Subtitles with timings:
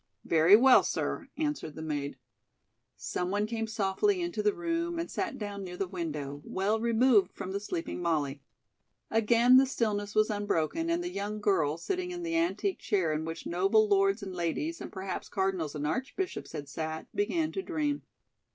[0.25, 2.17] "Very well, sir," answered the maid.
[2.97, 7.51] Someone came softly into the room and sat down near the window, well removed from
[7.51, 8.41] the sleeping Molly.
[9.11, 13.25] Again the stillness was unbroken and the young girl, sitting in the antique chair in
[13.25, 18.01] which noble lords and ladies and perhaps cardinals and archbishops had sat, began to dream.